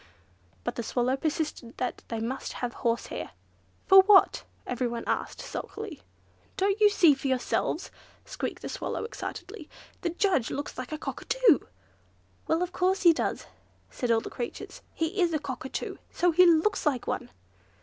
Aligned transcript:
But 0.63 0.77
the 0.77 0.81
Swallow 0.81 1.15
persisted 1.15 1.77
that 1.77 2.03
they 2.07 2.19
must 2.19 2.53
have 2.53 2.73
horsehair. 2.73 3.33
"What 3.87 4.03
for?" 4.07 4.15
asked 4.25 4.45
everyone, 4.65 5.03
sulkily. 5.37 6.01
"Don't 6.57 6.81
you 6.81 6.89
see 6.89 7.13
for 7.13 7.27
yourselves," 7.27 7.91
squeaked 8.25 8.63
the 8.63 8.69
Swallow, 8.69 9.03
excitedly; 9.03 9.69
"the 10.01 10.09
judge 10.09 10.49
looks 10.49 10.75
like 10.75 10.91
a 10.91 10.97
Cockatoo." 10.97 11.59
"Well, 12.47 12.63
of 12.63 12.71
course 12.73 13.03
he 13.03 13.13
does," 13.13 13.45
said 13.91 14.09
all 14.09 14.21
the 14.21 14.31
creatures. 14.31 14.81
"He 14.91 15.21
is 15.21 15.33
a 15.35 15.39
Cockatoo, 15.39 15.97
so 16.09 16.31
he 16.31 16.47
looks 16.47 16.83
like 16.87 17.05
one!" 17.05 17.29